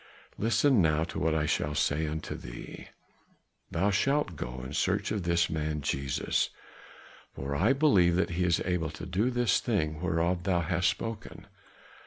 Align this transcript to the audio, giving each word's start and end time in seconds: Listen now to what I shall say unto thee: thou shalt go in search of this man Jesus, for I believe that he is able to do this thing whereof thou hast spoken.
Listen 0.39 0.81
now 0.81 1.03
to 1.03 1.19
what 1.19 1.35
I 1.35 1.45
shall 1.45 1.75
say 1.75 2.07
unto 2.07 2.33
thee: 2.33 2.87
thou 3.69 3.91
shalt 3.91 4.35
go 4.35 4.63
in 4.63 4.73
search 4.73 5.11
of 5.11 5.21
this 5.21 5.47
man 5.47 5.81
Jesus, 5.81 6.49
for 7.35 7.55
I 7.55 7.71
believe 7.73 8.15
that 8.15 8.31
he 8.31 8.43
is 8.43 8.63
able 8.65 8.89
to 8.89 9.05
do 9.05 9.29
this 9.29 9.59
thing 9.59 10.01
whereof 10.01 10.41
thou 10.41 10.61
hast 10.61 10.89
spoken. 10.89 11.45